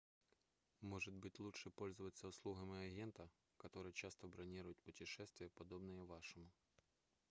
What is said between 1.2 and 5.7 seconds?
лучше пользоваться услугами агента который часто бронирует путешествия